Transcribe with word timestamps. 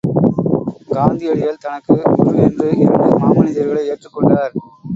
காந்தியடிகள் 0.91 1.59
தனக்கு 1.59 1.95
குரு 2.15 2.39
என்று 2.41 2.69
இரண்டு 2.77 3.11
மாமனிதர்களை 3.19 3.83
ஏற்றுக் 3.85 4.13
கொண்டார். 4.13 4.53